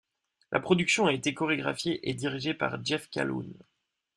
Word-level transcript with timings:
La 0.51 0.59
production 0.59 1.05
a 1.05 1.13
été 1.13 1.35
chorégraphié 1.35 1.99
et 2.09 2.15
dirigé 2.15 2.55
par 2.55 2.83
Jeff 2.83 3.07
Calhoun. 3.11 3.53